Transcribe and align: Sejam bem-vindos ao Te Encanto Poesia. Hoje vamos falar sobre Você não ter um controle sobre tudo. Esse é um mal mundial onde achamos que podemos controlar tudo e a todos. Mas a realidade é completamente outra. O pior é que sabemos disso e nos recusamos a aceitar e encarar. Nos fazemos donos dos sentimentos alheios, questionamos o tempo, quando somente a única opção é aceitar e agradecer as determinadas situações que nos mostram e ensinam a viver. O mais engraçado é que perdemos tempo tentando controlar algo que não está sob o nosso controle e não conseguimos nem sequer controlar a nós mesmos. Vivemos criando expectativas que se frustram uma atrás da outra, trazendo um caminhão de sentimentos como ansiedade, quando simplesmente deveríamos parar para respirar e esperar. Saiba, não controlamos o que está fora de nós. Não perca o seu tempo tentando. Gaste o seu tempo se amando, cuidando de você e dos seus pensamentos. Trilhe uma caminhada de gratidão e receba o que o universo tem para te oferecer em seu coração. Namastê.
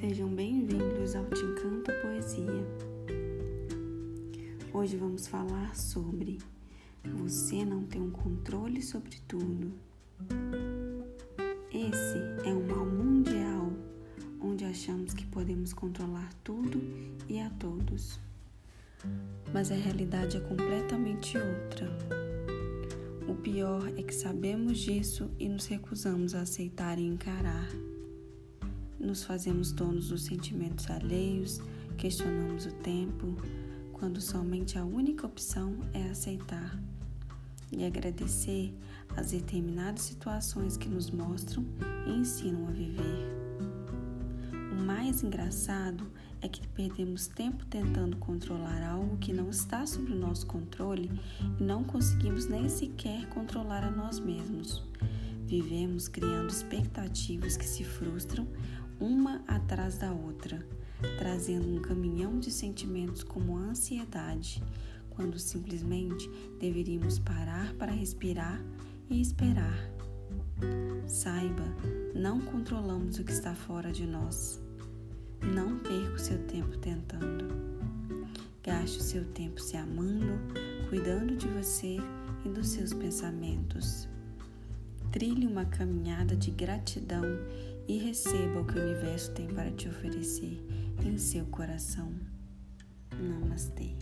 Sejam 0.00 0.30
bem-vindos 0.30 1.14
ao 1.14 1.26
Te 1.26 1.42
Encanto 1.42 1.92
Poesia. 2.00 2.66
Hoje 4.72 4.96
vamos 4.96 5.26
falar 5.26 5.76
sobre 5.76 6.38
Você 7.04 7.66
não 7.66 7.84
ter 7.84 7.98
um 7.98 8.10
controle 8.10 8.80
sobre 8.80 9.18
tudo. 9.28 9.74
Esse 11.70 12.48
é 12.48 12.50
um 12.50 12.66
mal 12.66 12.86
mundial 12.86 13.70
onde 14.40 14.64
achamos 14.64 15.12
que 15.12 15.26
podemos 15.26 15.74
controlar 15.74 16.32
tudo 16.42 16.80
e 17.28 17.38
a 17.38 17.50
todos. 17.50 18.18
Mas 19.52 19.70
a 19.70 19.74
realidade 19.74 20.38
é 20.38 20.40
completamente 20.40 21.36
outra. 21.36 21.86
O 23.28 23.34
pior 23.34 23.86
é 23.98 24.02
que 24.02 24.14
sabemos 24.14 24.78
disso 24.78 25.30
e 25.38 25.46
nos 25.46 25.66
recusamos 25.66 26.34
a 26.34 26.40
aceitar 26.40 26.98
e 26.98 27.06
encarar. 27.06 27.68
Nos 29.00 29.24
fazemos 29.24 29.72
donos 29.72 30.10
dos 30.10 30.24
sentimentos 30.24 30.90
alheios, 30.90 31.58
questionamos 31.96 32.66
o 32.66 32.72
tempo, 32.72 33.34
quando 33.94 34.20
somente 34.20 34.78
a 34.78 34.84
única 34.84 35.26
opção 35.26 35.74
é 35.94 36.02
aceitar 36.10 36.78
e 37.72 37.82
agradecer 37.82 38.74
as 39.16 39.30
determinadas 39.30 40.02
situações 40.02 40.76
que 40.76 40.86
nos 40.86 41.10
mostram 41.10 41.64
e 42.06 42.10
ensinam 42.10 42.68
a 42.68 42.70
viver. 42.72 43.40
O 44.70 44.82
mais 44.82 45.22
engraçado 45.22 46.06
é 46.42 46.48
que 46.48 46.68
perdemos 46.68 47.26
tempo 47.26 47.64
tentando 47.66 48.18
controlar 48.18 48.82
algo 48.82 49.16
que 49.16 49.32
não 49.32 49.48
está 49.48 49.86
sob 49.86 50.12
o 50.12 50.16
nosso 50.16 50.46
controle 50.46 51.10
e 51.58 51.62
não 51.62 51.84
conseguimos 51.84 52.46
nem 52.46 52.68
sequer 52.68 53.26
controlar 53.30 53.82
a 53.82 53.90
nós 53.90 54.18
mesmos. 54.18 54.82
Vivemos 55.50 56.06
criando 56.06 56.48
expectativas 56.48 57.56
que 57.56 57.64
se 57.64 57.82
frustram 57.82 58.46
uma 59.00 59.42
atrás 59.48 59.98
da 59.98 60.12
outra, 60.12 60.64
trazendo 61.18 61.66
um 61.66 61.82
caminhão 61.82 62.38
de 62.38 62.52
sentimentos 62.52 63.24
como 63.24 63.58
ansiedade, 63.58 64.62
quando 65.08 65.40
simplesmente 65.40 66.30
deveríamos 66.60 67.18
parar 67.18 67.74
para 67.74 67.90
respirar 67.90 68.64
e 69.10 69.20
esperar. 69.20 69.90
Saiba, 71.08 71.64
não 72.14 72.40
controlamos 72.40 73.18
o 73.18 73.24
que 73.24 73.32
está 73.32 73.52
fora 73.52 73.90
de 73.90 74.06
nós. 74.06 74.62
Não 75.52 75.80
perca 75.80 76.14
o 76.14 76.18
seu 76.20 76.38
tempo 76.46 76.78
tentando. 76.78 77.48
Gaste 78.62 78.98
o 78.98 79.02
seu 79.02 79.24
tempo 79.32 79.60
se 79.60 79.76
amando, 79.76 80.38
cuidando 80.88 81.34
de 81.34 81.48
você 81.48 81.96
e 82.44 82.48
dos 82.48 82.68
seus 82.68 82.94
pensamentos. 82.94 84.08
Trilhe 85.10 85.46
uma 85.46 85.64
caminhada 85.64 86.36
de 86.36 86.52
gratidão 86.52 87.24
e 87.88 87.98
receba 87.98 88.60
o 88.60 88.64
que 88.64 88.78
o 88.78 88.82
universo 88.82 89.32
tem 89.32 89.48
para 89.48 89.70
te 89.72 89.88
oferecer 89.88 90.64
em 91.04 91.18
seu 91.18 91.44
coração. 91.46 92.12
Namastê. 93.20 93.96